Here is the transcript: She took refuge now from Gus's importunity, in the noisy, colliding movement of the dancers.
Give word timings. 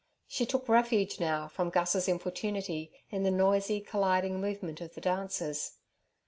She 0.27 0.47
took 0.47 0.67
refuge 0.67 1.19
now 1.19 1.47
from 1.47 1.69
Gus's 1.69 2.07
importunity, 2.07 2.91
in 3.11 3.21
the 3.21 3.29
noisy, 3.29 3.81
colliding 3.81 4.41
movement 4.41 4.81
of 4.81 4.95
the 4.95 5.01
dancers. 5.01 5.73